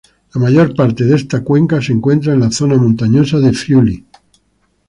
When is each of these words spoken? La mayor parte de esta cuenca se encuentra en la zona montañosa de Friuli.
La 0.33 0.41
mayor 0.41 0.73
parte 0.75 1.03
de 1.05 1.15
esta 1.15 1.43
cuenca 1.43 1.79
se 1.79 1.91
encuentra 1.93 2.33
en 2.33 2.39
la 2.39 2.49
zona 2.49 2.75
montañosa 2.75 3.37
de 3.37 3.53
Friuli. 3.53 4.03